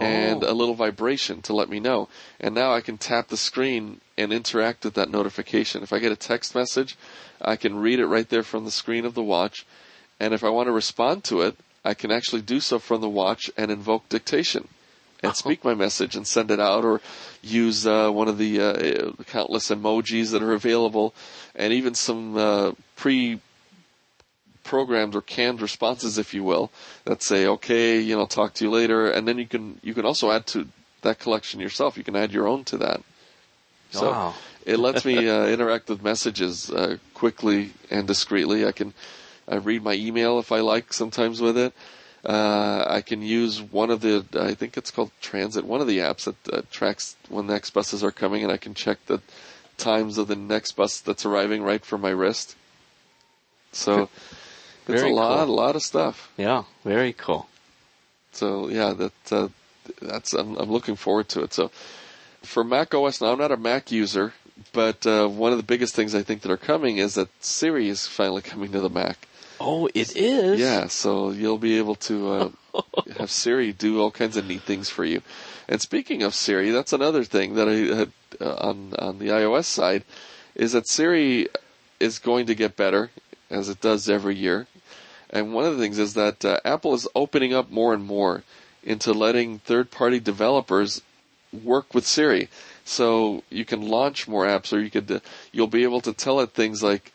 and 0.01 0.43
Oh. 0.43 0.51
a 0.51 0.53
little 0.53 0.75
vibration 0.75 1.41
to 1.43 1.53
let 1.53 1.69
me 1.69 1.79
know. 1.79 2.09
And 2.39 2.53
now 2.53 2.73
I 2.73 2.81
can 2.81 2.97
tap 2.97 3.29
the 3.29 3.37
screen 3.37 4.01
and 4.17 4.33
interact 4.33 4.83
with 4.83 4.95
that 4.95 5.09
notification. 5.09 5.83
If 5.83 5.93
I 5.93 5.99
get 5.99 6.11
a 6.11 6.17
text 6.17 6.53
message, 6.53 6.97
I 7.41 7.55
can 7.55 7.77
read 7.77 7.99
it 7.99 8.07
right 8.07 8.27
there 8.27 8.43
from 8.43 8.65
the 8.65 8.71
screen 8.71 9.05
of 9.05 9.13
the 9.13 9.23
watch. 9.23 9.65
And 10.19 10.33
if 10.33 10.43
I 10.43 10.49
want 10.49 10.67
to 10.67 10.73
respond 10.73 11.23
to 11.25 11.41
it, 11.41 11.55
I 11.85 11.93
can 11.93 12.11
actually 12.11 12.41
do 12.41 12.59
so 12.59 12.79
from 12.79 13.01
the 13.01 13.09
watch 13.09 13.49
and 13.57 13.71
invoke 13.71 14.09
dictation 14.09 14.67
and 15.23 15.33
Oh. 15.33 15.35
speak 15.35 15.63
my 15.63 15.73
message 15.73 16.15
and 16.15 16.27
send 16.27 16.51
it 16.51 16.59
out 16.59 16.83
or 16.83 17.01
use 17.41 17.85
uh, 17.87 18.09
one 18.09 18.27
of 18.27 18.37
the 18.37 18.59
uh, 18.59 19.23
countless 19.25 19.69
emojis 19.69 20.31
that 20.31 20.43
are 20.43 20.53
available 20.53 21.13
and 21.55 21.71
even 21.73 21.95
some 21.95 22.35
uh, 22.37 22.71
pre 22.95 23.39
programmed 24.63 25.15
or 25.15 25.21
canned 25.21 25.61
responses 25.61 26.17
if 26.17 26.33
you 26.33 26.43
will 26.43 26.71
that 27.05 27.21
say 27.21 27.45
okay 27.45 27.99
you 27.99 28.15
know 28.15 28.25
talk 28.25 28.53
to 28.55 28.65
you 28.65 28.71
later 28.71 29.09
and 29.11 29.27
then 29.27 29.37
you 29.37 29.45
can 29.45 29.79
you 29.83 29.93
can 29.93 30.05
also 30.05 30.31
add 30.31 30.45
to 30.47 30.67
that 31.03 31.19
collection 31.19 31.59
yourself 31.59 31.97
you 31.97 32.03
can 32.03 32.15
add 32.15 32.31
your 32.31 32.47
own 32.47 32.63
to 32.63 32.75
that 32.77 32.99
so 33.91 34.11
Wow. 34.11 34.33
it 34.65 34.77
lets 34.77 35.05
me 35.05 35.29
uh, 35.29 35.45
interact 35.45 35.89
with 35.89 36.03
messages 36.03 36.71
uh, 36.71 36.97
quickly 37.13 37.71
and 37.91 38.07
discreetly. 38.07 38.65
I 38.65 38.71
can 38.71 38.93
I 39.47 39.55
read 39.55 39.83
my 39.83 39.93
email 39.93 40.39
if 40.39 40.51
I 40.51 40.59
like 40.59 40.93
sometimes 40.93 41.41
with 41.41 41.57
it. 41.57 41.73
Uh, 42.25 42.83
I 42.87 43.01
can 43.01 43.21
use 43.21 43.61
one 43.61 43.91
of 43.91 44.01
the 44.01 44.25
I 44.39 44.55
think 44.55 44.77
it's 44.77 44.89
called 44.89 45.11
Transit, 45.21 45.63
one 45.63 45.81
of 45.81 45.87
the 45.87 45.99
apps 45.99 46.23
that 46.23 46.53
uh, 46.53 46.61
tracks 46.71 47.15
when 47.29 47.45
next 47.45 47.69
buses 47.71 48.03
are 48.03 48.11
coming, 48.11 48.41
and 48.41 48.51
I 48.51 48.57
can 48.57 48.73
check 48.73 48.97
the 49.05 49.21
times 49.77 50.17
of 50.17 50.27
the 50.27 50.35
next 50.35 50.71
bus 50.71 50.99
that's 51.01 51.25
arriving 51.25 51.61
right 51.61 51.85
from 51.85 52.01
my 52.01 52.09
wrist. 52.09 52.55
So 53.71 54.09
it's 54.87 55.03
a 55.03 55.07
lot, 55.07 55.45
cool. 55.45 55.53
a 55.53 55.55
lot 55.55 55.75
of 55.75 55.83
stuff. 55.83 56.31
Yeah, 56.37 56.63
very 56.83 57.13
cool. 57.13 57.47
So 58.31 58.69
yeah, 58.69 58.93
that 58.93 59.31
uh, 59.31 59.47
that's 60.01 60.33
I'm, 60.33 60.55
I'm 60.57 60.71
looking 60.71 60.95
forward 60.95 61.29
to 61.29 61.43
it. 61.43 61.53
So 61.53 61.69
for 62.41 62.63
Mac 62.63 62.93
OS, 62.93 63.21
now 63.21 63.33
I'm 63.33 63.39
not 63.39 63.51
a 63.51 63.57
Mac 63.57 63.91
user, 63.91 64.33
but 64.73 65.05
uh, 65.05 65.27
one 65.27 65.51
of 65.51 65.57
the 65.57 65.63
biggest 65.63 65.95
things 65.95 66.15
I 66.15 66.23
think 66.23 66.41
that 66.41 66.51
are 66.51 66.57
coming 66.57 66.97
is 66.97 67.15
that 67.15 67.29
Siri 67.43 67.89
is 67.89 68.07
finally 68.07 68.41
coming 68.41 68.71
to 68.71 68.79
the 68.79 68.89
Mac. 68.89 69.27
Oh, 69.59 69.87
it 69.93 70.15
is. 70.15 70.59
Yeah, 70.59 70.87
so 70.87 71.31
you'll 71.31 71.57
be 71.57 71.77
able 71.77 71.95
to 71.95 72.31
uh, 72.31 72.49
have 73.17 73.31
Siri 73.31 73.71
do 73.73 74.01
all 74.01 74.11
kinds 74.11 74.37
of 74.37 74.47
neat 74.47 74.63
things 74.63 74.89
for 74.89 75.05
you. 75.05 75.21
And 75.67 75.81
speaking 75.81 76.23
of 76.23 76.35
Siri, 76.35 76.71
that's 76.71 76.93
another 76.93 77.23
thing 77.23 77.55
that 77.55 77.67
I 77.67 77.95
had 77.95 78.11
uh, 78.39 78.55
on 78.55 78.93
on 78.99 79.19
the 79.19 79.29
iOS 79.29 79.65
side 79.65 80.03
is 80.53 80.73
that 80.73 80.87
Siri 80.87 81.47
is 81.99 82.19
going 82.19 82.45
to 82.47 82.55
get 82.55 82.75
better 82.75 83.09
as 83.49 83.69
it 83.69 83.81
does 83.81 84.09
every 84.09 84.35
year. 84.35 84.67
And 85.29 85.53
one 85.53 85.65
of 85.65 85.75
the 85.75 85.81
things 85.81 85.99
is 85.99 86.13
that 86.13 86.45
uh, 86.45 86.59
Apple 86.63 86.93
is 86.93 87.07
opening 87.15 87.53
up 87.53 87.69
more 87.69 87.93
and 87.93 88.03
more 88.03 88.43
into 88.83 89.11
letting 89.11 89.59
third-party 89.59 90.19
developers 90.19 91.01
work 91.51 91.93
with 91.93 92.05
Siri. 92.05 92.49
So 92.83 93.43
you 93.49 93.65
can 93.65 93.81
launch 93.81 94.27
more 94.27 94.45
apps, 94.45 94.71
or 94.71 94.79
you 94.79 94.91
could 94.91 95.11
uh, 95.11 95.19
you'll 95.51 95.67
be 95.67 95.83
able 95.83 96.01
to 96.01 96.13
tell 96.13 96.39
it 96.39 96.51
things 96.51 96.83
like 96.83 97.11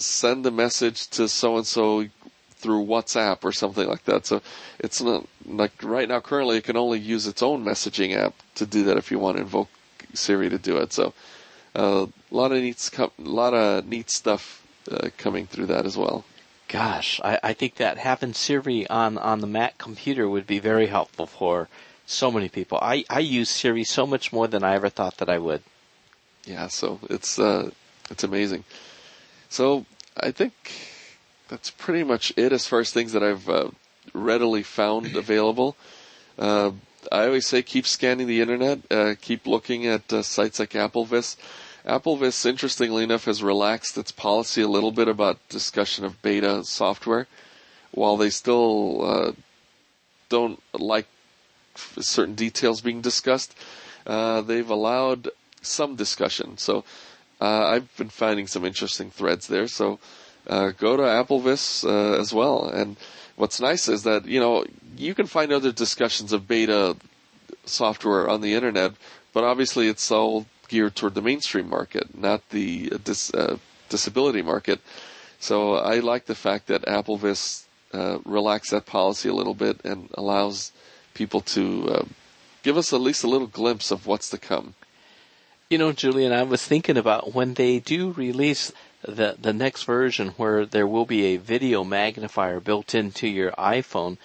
send 0.00 0.46
a 0.46 0.50
message 0.50 1.08
to 1.10 1.28
so 1.28 1.56
and 1.56 1.66
so 1.66 2.06
through 2.50 2.84
WhatsApp 2.84 3.44
or 3.44 3.52
something 3.52 3.86
like 3.86 4.04
that. 4.04 4.26
So 4.26 4.40
it's 4.78 5.02
not 5.02 5.26
like 5.46 5.72
right 5.82 6.08
now 6.08 6.20
currently 6.20 6.56
it 6.58 6.64
can 6.64 6.76
only 6.76 6.98
use 6.98 7.26
its 7.26 7.42
own 7.42 7.64
messaging 7.64 8.16
app 8.16 8.34
to 8.54 8.66
do 8.66 8.84
that 8.84 8.96
if 8.96 9.10
you 9.10 9.18
want 9.18 9.36
to 9.36 9.42
invoke 9.42 9.68
Siri 10.14 10.48
to 10.48 10.58
do 10.58 10.78
it. 10.78 10.92
So 10.92 11.12
uh, 11.76 12.06
a 12.30 12.34
lot 12.34 12.52
of 12.52 12.62
neat 12.62 12.90
a 12.98 13.10
lot 13.18 13.52
of 13.54 13.86
neat 13.86 14.10
stuff 14.10 14.62
uh, 14.90 15.10
coming 15.18 15.46
through 15.46 15.66
that 15.66 15.84
as 15.84 15.96
well. 15.96 16.24
Gosh, 16.68 17.20
I, 17.22 17.38
I 17.42 17.52
think 17.52 17.76
that 17.76 17.98
having 17.98 18.32
Siri 18.32 18.86
on, 18.88 19.18
on 19.18 19.40
the 19.40 19.46
Mac 19.46 19.76
computer 19.78 20.28
would 20.28 20.46
be 20.46 20.58
very 20.58 20.86
helpful 20.86 21.26
for 21.26 21.68
so 22.06 22.30
many 22.30 22.48
people. 22.48 22.78
I, 22.80 23.04
I 23.10 23.20
use 23.20 23.50
Siri 23.50 23.84
so 23.84 24.06
much 24.06 24.32
more 24.32 24.48
than 24.48 24.64
I 24.64 24.74
ever 24.74 24.88
thought 24.88 25.18
that 25.18 25.28
I 25.28 25.38
would. 25.38 25.62
Yeah, 26.46 26.68
so 26.68 27.00
it's 27.08 27.38
uh, 27.38 27.70
it's 28.10 28.24
amazing. 28.24 28.64
So 29.54 29.86
I 30.16 30.32
think 30.32 30.52
that's 31.46 31.70
pretty 31.70 32.02
much 32.02 32.32
it 32.36 32.52
as 32.52 32.66
far 32.66 32.80
as 32.80 32.90
things 32.90 33.12
that 33.12 33.22
I've 33.22 33.48
uh, 33.48 33.68
readily 34.12 34.64
found 34.64 35.14
available. 35.24 35.76
Uh, 36.36 36.72
I 37.12 37.26
always 37.26 37.46
say 37.46 37.62
keep 37.62 37.86
scanning 37.86 38.26
the 38.26 38.40
internet, 38.40 38.80
uh, 38.90 39.14
keep 39.20 39.46
looking 39.46 39.86
at 39.86 40.12
uh, 40.12 40.22
sites 40.24 40.58
like 40.58 40.70
AppleVis. 40.70 41.36
AppleVis, 41.86 42.44
interestingly 42.44 43.04
enough, 43.04 43.26
has 43.26 43.44
relaxed 43.44 43.96
its 43.96 44.10
policy 44.10 44.60
a 44.60 44.66
little 44.66 44.90
bit 44.90 45.06
about 45.06 45.38
discussion 45.48 46.04
of 46.04 46.20
beta 46.20 46.64
software, 46.64 47.28
while 47.92 48.16
they 48.16 48.30
still 48.30 49.04
uh, 49.08 49.32
don't 50.30 50.60
like 50.72 51.06
certain 52.00 52.34
details 52.34 52.80
being 52.80 53.00
discussed. 53.00 53.54
Uh, 54.04 54.40
they've 54.40 54.68
allowed 54.68 55.28
some 55.62 55.94
discussion. 55.94 56.58
So 56.58 56.82
uh, 57.40 57.66
I've 57.66 57.96
been 57.96 58.08
finding 58.08 58.46
some 58.46 58.64
interesting 58.64 59.10
threads 59.10 59.46
there. 59.48 59.66
So 59.68 59.98
uh, 60.46 60.70
go 60.70 60.96
to 60.96 61.02
AppleVis 61.02 61.84
uh, 61.84 62.20
as 62.20 62.32
well. 62.32 62.68
And 62.68 62.96
what's 63.36 63.60
nice 63.60 63.88
is 63.88 64.02
that 64.04 64.26
you 64.26 64.40
know 64.40 64.64
you 64.96 65.14
can 65.14 65.26
find 65.26 65.52
other 65.52 65.72
discussions 65.72 66.32
of 66.32 66.46
beta 66.46 66.96
software 67.64 68.28
on 68.28 68.40
the 68.40 68.54
internet, 68.54 68.92
but 69.32 69.44
obviously 69.44 69.88
it's 69.88 70.10
all 70.10 70.46
geared 70.68 70.94
toward 70.96 71.14
the 71.14 71.22
mainstream 71.22 71.68
market, 71.68 72.16
not 72.16 72.48
the 72.50 72.90
uh, 72.92 72.98
dis, 73.04 73.32
uh, 73.34 73.58
disability 73.88 74.42
market. 74.42 74.80
So 75.40 75.74
I 75.74 75.98
like 75.98 76.26
the 76.26 76.34
fact 76.34 76.68
that 76.68 76.82
AppleVis 76.82 77.64
uh, 77.92 78.18
relaxed 78.24 78.70
that 78.70 78.86
policy 78.86 79.28
a 79.28 79.34
little 79.34 79.54
bit 79.54 79.80
and 79.84 80.08
allows 80.14 80.72
people 81.12 81.40
to 81.40 81.88
uh, 81.90 82.04
give 82.62 82.76
us 82.76 82.92
at 82.92 83.00
least 83.00 83.24
a 83.24 83.28
little 83.28 83.46
glimpse 83.46 83.90
of 83.90 84.06
what's 84.06 84.30
to 84.30 84.38
come. 84.38 84.74
You 85.74 85.78
know, 85.78 85.90
Julian, 85.90 86.32
I 86.32 86.44
was 86.44 86.64
thinking 86.64 86.96
about 86.96 87.34
when 87.34 87.54
they 87.54 87.80
do 87.80 88.12
release 88.12 88.70
the 89.02 89.34
the 89.36 89.52
next 89.52 89.82
version 89.82 90.28
where 90.36 90.64
there 90.64 90.86
will 90.86 91.04
be 91.04 91.24
a 91.24 91.36
video 91.36 91.82
magnifier 91.82 92.60
built 92.60 92.94
into 92.94 93.26
your 93.26 93.50
iPhone. 93.50 94.16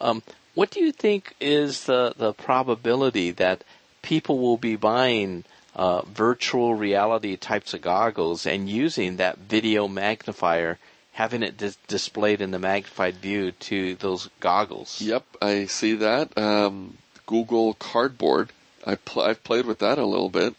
Um, 0.00 0.24
what 0.56 0.72
do 0.72 0.80
you 0.80 0.90
think 0.90 1.36
is 1.38 1.84
the 1.84 2.14
the 2.16 2.32
probability 2.32 3.30
that 3.30 3.62
people 4.02 4.40
will 4.40 4.56
be 4.56 4.74
buying 4.74 5.44
uh, 5.76 6.02
virtual 6.02 6.74
reality 6.74 7.36
types 7.36 7.74
of 7.74 7.80
goggles 7.80 8.44
and 8.44 8.68
using 8.68 9.18
that 9.18 9.38
video 9.38 9.86
magnifier, 9.86 10.80
having 11.12 11.44
it 11.44 11.56
dis- 11.56 11.78
displayed 11.86 12.40
in 12.40 12.50
the 12.50 12.58
magnified 12.58 13.14
view 13.18 13.52
to 13.52 13.94
those 13.94 14.30
goggles? 14.40 15.00
Yep, 15.00 15.24
I 15.40 15.66
see 15.66 15.94
that. 15.94 16.36
Um, 16.36 16.98
Google 17.24 17.74
Cardboard. 17.74 18.50
I 18.84 18.98
I've 19.16 19.44
played 19.44 19.66
with 19.66 19.78
that 19.78 19.98
a 19.98 20.04
little 20.04 20.30
bit, 20.30 20.56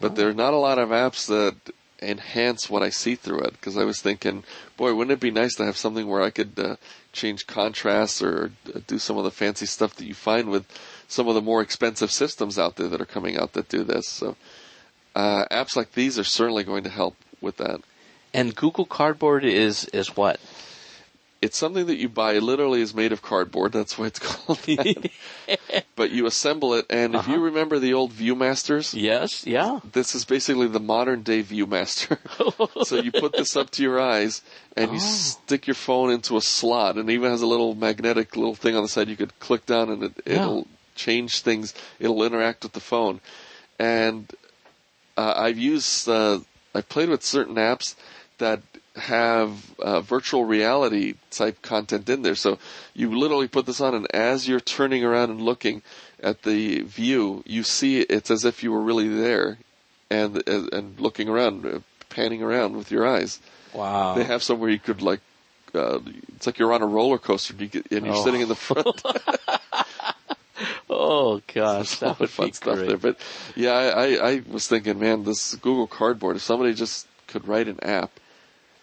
but 0.00 0.16
there 0.16 0.28
are 0.28 0.34
not 0.34 0.54
a 0.54 0.58
lot 0.58 0.78
of 0.78 0.90
apps 0.90 1.26
that 1.26 1.74
enhance 2.00 2.70
what 2.70 2.82
I 2.82 2.90
see 2.90 3.14
through 3.14 3.40
it. 3.40 3.52
Because 3.52 3.76
I 3.76 3.84
was 3.84 4.00
thinking, 4.00 4.44
boy, 4.76 4.94
wouldn't 4.94 5.12
it 5.12 5.20
be 5.20 5.30
nice 5.30 5.54
to 5.56 5.64
have 5.64 5.76
something 5.76 6.06
where 6.06 6.22
I 6.22 6.30
could 6.30 6.58
uh, 6.58 6.76
change 7.12 7.46
contrasts 7.46 8.22
or 8.22 8.52
uh, 8.74 8.80
do 8.86 8.98
some 8.98 9.18
of 9.18 9.24
the 9.24 9.30
fancy 9.30 9.66
stuff 9.66 9.94
that 9.96 10.06
you 10.06 10.14
find 10.14 10.48
with 10.48 10.66
some 11.08 11.28
of 11.28 11.34
the 11.34 11.42
more 11.42 11.62
expensive 11.62 12.10
systems 12.10 12.58
out 12.58 12.76
there 12.76 12.88
that 12.88 13.00
are 13.00 13.06
coming 13.06 13.38
out 13.38 13.52
that 13.54 13.68
do 13.68 13.82
this. 13.84 14.08
So 14.08 14.36
uh, 15.14 15.44
apps 15.50 15.76
like 15.76 15.92
these 15.92 16.18
are 16.18 16.24
certainly 16.24 16.64
going 16.64 16.84
to 16.84 16.90
help 16.90 17.16
with 17.40 17.56
that. 17.56 17.80
And 18.34 18.54
Google 18.54 18.84
Cardboard 18.84 19.44
is 19.44 19.86
is 19.86 20.16
what? 20.16 20.38
It's 21.40 21.56
something 21.56 21.86
that 21.86 21.96
you 21.98 22.08
buy. 22.08 22.38
Literally, 22.38 22.80
is 22.80 22.94
made 22.94 23.12
of 23.12 23.22
cardboard. 23.22 23.72
That's 23.72 23.96
why 23.96 24.06
it's 24.06 24.18
called 24.28 24.58
that. 24.60 25.10
but 25.96 26.10
you 26.10 26.26
assemble 26.26 26.74
it, 26.74 26.86
and 26.90 27.14
if 27.14 27.26
you 27.28 27.34
Uh-huh. 27.34 27.42
remember 27.42 27.78
the 27.78 27.94
old 27.94 28.12
ViewMasters, 28.12 28.92
yes, 29.00 29.46
yeah. 29.46 29.78
this 29.92 30.14
is 30.16 30.24
basically 30.24 30.66
the 30.66 30.80
modern 30.80 31.22
day 31.22 31.42
ViewMaster. 31.44 32.18
so 32.86 32.96
you 32.96 33.12
put 33.12 33.32
this 33.32 33.56
up 33.56 33.70
to 33.70 33.82
your 33.82 34.00
eyes, 34.00 34.42
and 34.76 34.90
you 34.92 34.98
Oh. 34.98 35.00
stick 35.00 35.66
your 35.68 35.74
phone 35.74 36.10
into 36.10 36.36
a 36.36 36.40
slot, 36.40 36.96
and 36.96 37.08
it 37.08 37.12
even 37.12 37.30
has 37.30 37.42
a 37.42 37.46
little 37.46 37.74
magnetic 37.74 38.34
little 38.36 38.54
thing 38.56 38.74
on 38.74 38.82
the 38.82 38.88
side. 38.88 39.08
You 39.08 39.16
could 39.16 39.38
click 39.38 39.64
down, 39.66 39.90
and 39.90 40.02
it, 40.04 40.12
Yeah. 40.26 40.42
it'll 40.42 40.66
change 40.96 41.40
things. 41.42 41.72
It'll 42.00 42.22
interact 42.24 42.64
with 42.64 42.72
the 42.72 42.80
phone, 42.80 43.20
and 43.78 44.32
uh, 45.16 45.34
I've 45.36 45.58
used. 45.58 46.08
Uh, 46.08 46.40
I've 46.74 46.88
played 46.88 47.08
with 47.08 47.22
certain 47.22 47.54
apps 47.56 47.94
that 48.38 48.60
have 48.98 49.70
uh, 49.78 50.00
virtual 50.00 50.44
reality 50.44 51.14
type 51.30 51.62
content 51.62 52.08
in 52.08 52.22
there. 52.22 52.34
So 52.34 52.58
you 52.94 53.16
literally 53.18 53.48
put 53.48 53.66
this 53.66 53.80
on, 53.80 53.94
and 53.94 54.06
as 54.14 54.48
you're 54.48 54.60
turning 54.60 55.04
around 55.04 55.30
and 55.30 55.40
looking 55.42 55.82
at 56.22 56.42
the 56.42 56.80
view, 56.82 57.42
you 57.46 57.62
see 57.62 58.00
it's 58.00 58.30
as 58.30 58.44
if 58.44 58.62
you 58.62 58.72
were 58.72 58.80
really 58.82 59.08
there, 59.08 59.58
and 60.10 60.42
and, 60.48 60.98
looking 61.00 61.28
around, 61.28 61.64
uh, 61.66 61.78
panning 62.10 62.42
around 62.42 62.76
with 62.76 62.90
your 62.90 63.06
eyes. 63.06 63.40
Wow. 63.72 64.14
They 64.14 64.24
have 64.24 64.42
somewhere 64.42 64.70
you 64.70 64.78
could 64.78 65.02
like. 65.02 65.20
Uh, 65.74 65.98
it's 66.36 66.46
like 66.46 66.58
you're 66.58 66.72
on 66.72 66.80
a 66.82 66.86
roller 66.86 67.18
coaster 67.18 67.52
and, 67.52 67.60
you 67.60 67.68
get, 67.68 67.92
and 67.92 68.06
you're 68.06 68.14
Oh. 68.16 68.24
sitting 68.24 68.40
in 68.40 68.48
the 68.48 68.54
front. 68.54 69.02
Oh 70.90 71.40
gosh, 71.54 71.98
that 71.98 72.18
would 72.18 72.30
fun 72.30 72.46
be 72.48 72.52
stuff 72.52 72.76
great. 72.76 72.88
there. 72.88 72.96
But 72.96 73.18
yeah, 73.54 73.72
I, 73.72 73.86
I, 74.14 74.28
I 74.30 74.42
was 74.48 74.66
thinking, 74.66 74.98
man, 74.98 75.22
this 75.24 75.54
Google 75.56 75.86
Cardboard. 75.86 76.36
If 76.36 76.42
somebody 76.42 76.74
just 76.74 77.06
could 77.28 77.46
write 77.46 77.68
an 77.68 77.78
app 77.82 78.10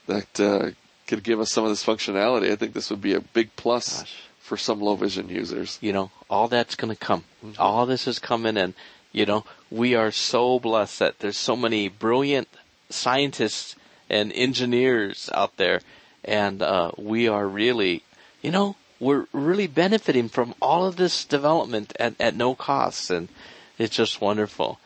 that 0.08 0.40
uh, 0.40 0.72
could 1.08 1.24
give 1.24 1.40
us 1.40 1.52
some 1.52 1.64
of 1.64 1.70
this 1.70 1.86
functionality, 1.86 2.52
I 2.52 2.56
think 2.56 2.74
this 2.74 2.90
would 2.90 3.02
be 3.02 3.14
a 3.14 3.22
big 3.22 3.56
plus 3.56 4.00
Gosh. 4.00 4.24
for 4.40 4.58
some 4.58 4.80
low 4.82 4.96
vision 4.96 5.30
users. 5.30 5.78
You 5.82 5.94
know, 5.94 6.12
all 6.30 6.48
that's 6.48 6.76
going 6.76 6.94
to 6.94 7.00
come. 7.00 7.24
Mm-hmm. 7.44 7.62
All 7.62 7.86
this 7.86 8.08
is 8.08 8.20
coming, 8.20 8.58
and 8.58 8.74
You 9.16 9.26
know, 9.26 9.46
we 9.72 9.96
are 9.96 10.12
so 10.12 10.60
blessed 10.60 11.00
that 11.00 11.20
there's 11.20 11.38
so 11.38 11.56
many 11.56 11.88
brilliant 11.88 12.50
scientists 12.90 13.78
and 14.10 14.34
engineers 14.34 15.30
out 15.34 15.56
there, 15.56 15.80
and 16.26 16.62
uh, 16.62 16.92
we 16.98 17.26
are 17.30 17.48
really, 17.48 18.04
you 18.42 18.52
know, 18.52 18.76
we're 19.00 19.28
really 19.32 19.68
benefiting 19.68 20.28
from 20.28 20.54
all 20.62 20.86
of 20.86 20.98
this 20.98 21.24
development 21.24 21.96
at, 21.98 22.20
at 22.20 22.36
no 22.36 22.56
cost, 22.56 23.10
and 23.10 23.30
it's 23.78 23.96
just 23.96 24.20
wonderful. 24.20 24.80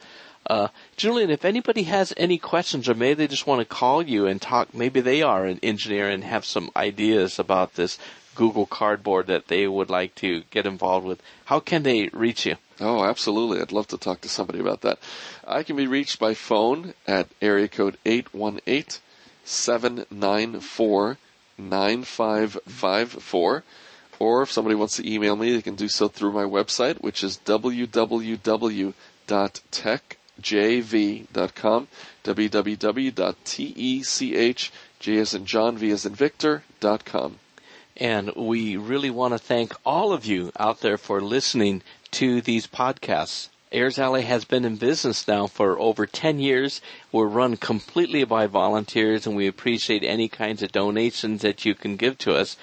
Uh, 0.49 0.69
Julian, 0.97 1.29
if 1.29 1.45
anybody 1.45 1.83
has 1.83 2.11
any 2.17 2.39
questions 2.39 2.89
or 2.89 2.95
maybe 2.95 3.13
they 3.13 3.27
just 3.27 3.45
want 3.45 3.59
to 3.59 3.65
call 3.65 4.01
you 4.01 4.25
and 4.25 4.41
talk, 4.41 4.73
maybe 4.73 4.99
they 4.99 5.21
are 5.21 5.45
an 5.45 5.59
engineer 5.61 6.09
and 6.09 6.23
have 6.23 6.43
some 6.43 6.71
ideas 6.75 7.37
about 7.37 7.75
this 7.75 7.99
Google 8.33 8.65
Cardboard 8.65 9.27
that 9.27 9.47
they 9.47 9.67
would 9.67 9.89
like 9.89 10.15
to 10.15 10.43
get 10.49 10.65
involved 10.65 11.05
with, 11.05 11.21
how 11.45 11.59
can 11.59 11.83
they 11.83 12.07
reach 12.13 12.45
you? 12.45 12.55
Oh, 12.79 13.03
absolutely. 13.03 13.61
I'd 13.61 13.73
love 13.73 13.87
to 13.87 13.97
talk 13.97 14.21
to 14.21 14.29
somebody 14.29 14.59
about 14.59 14.81
that. 14.81 14.99
I 15.45 15.63
can 15.63 15.75
be 15.75 15.87
reached 15.87 16.19
by 16.19 16.33
phone 16.33 16.93
at 17.05 17.27
area 17.41 17.67
code 17.67 17.97
818 18.05 19.01
794 19.43 21.17
9554. 21.57 23.63
Or 24.19 24.41
if 24.41 24.51
somebody 24.51 24.75
wants 24.75 24.95
to 24.97 25.09
email 25.09 25.35
me, 25.35 25.53
they 25.53 25.61
can 25.61 25.75
do 25.75 25.89
so 25.89 26.07
through 26.07 26.31
my 26.31 26.43
website, 26.43 27.01
which 27.01 27.23
is 27.23 27.37
www.techjv.com, 30.41 31.87
www.techj 32.23 32.71
as 35.07 35.33
in 35.33 35.45
John, 35.45 35.77
V 35.77 35.91
as 35.91 36.05
in 36.05 36.13
Victor.com. 36.15 37.39
And 37.97 38.31
we 38.35 38.77
really 38.77 39.09
want 39.09 39.33
to 39.33 39.37
thank 39.37 39.73
all 39.85 40.13
of 40.13 40.25
you 40.25 40.51
out 40.57 40.81
there 40.81 40.97
for 40.97 41.19
listening 41.21 41.81
to 42.11 42.41
these 42.41 42.67
podcasts. 42.67 43.49
Airs 43.71 43.99
LA 43.99 44.21
has 44.21 44.45
been 44.45 44.65
in 44.65 44.77
business 44.77 45.27
now 45.27 45.45
for 45.45 45.77
over 45.79 46.07
10 46.07 46.39
years. 46.39 46.81
We're 47.11 47.27
run 47.27 47.55
completely 47.55 48.23
by 48.23 48.47
volunteers 48.47 49.27
and 49.27 49.35
we 49.35 49.45
appreciate 49.47 50.03
any 50.03 50.27
kinds 50.27 50.63
of 50.63 50.71
donations 50.71 51.43
that 51.43 51.65
you 51.65 51.75
can 51.75 51.95
give 51.95 52.17
to 52.19 52.33
us. 52.33 52.57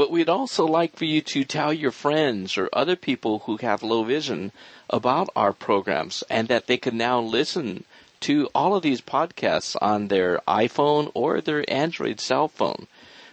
But 0.00 0.10
we'd 0.10 0.30
also 0.30 0.64
like 0.64 0.96
for 0.96 1.04
you 1.04 1.20
to 1.20 1.44
tell 1.44 1.74
your 1.74 1.90
friends 1.90 2.56
or 2.56 2.70
other 2.72 2.96
people 2.96 3.40
who 3.40 3.58
have 3.58 3.82
low 3.82 4.02
vision 4.02 4.50
about 4.88 5.28
our 5.36 5.52
programs 5.52 6.24
and 6.30 6.48
that 6.48 6.68
they 6.68 6.78
can 6.78 6.96
now 6.96 7.20
listen 7.20 7.84
to 8.20 8.48
all 8.54 8.74
of 8.74 8.82
these 8.82 9.02
podcasts 9.02 9.76
on 9.82 10.08
their 10.08 10.40
iPhone 10.48 11.10
or 11.12 11.42
their 11.42 11.70
Android 11.70 12.18
cell 12.18 12.48
phone. 12.48 12.86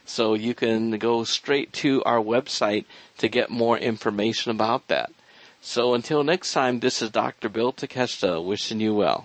So 0.06 0.34
you 0.34 0.54
can 0.54 0.98
go 0.98 1.24
straight 1.24 1.72
to 1.84 2.04
our 2.04 2.20
website 2.20 2.84
to 3.20 3.30
get 3.30 3.50
more 3.50 3.78
information 3.78 4.52
about 4.52 4.90
that. 4.90 5.14
So 5.62 5.94
until 5.94 6.22
next 6.22 6.52
time, 6.52 6.82
this 6.82 7.02
is 7.02 7.12
Dr. 7.12 7.48
Bill 7.48 7.72
Takeshita 7.72 8.44
wishing 8.44 8.82
you 8.82 8.94
well. 8.94 9.24